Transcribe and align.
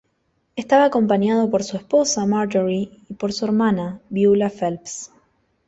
Estaba 0.55 0.85
acompañado 0.85 1.51
por 1.51 1.63
su 1.63 1.77
esposa, 1.77 2.25
Marjorie, 2.25 2.89
y 3.07 3.13
por 3.13 3.33
su 3.33 3.45
hermana, 3.45 4.01
Beulah 4.09 4.49
Phelps. 4.49 5.11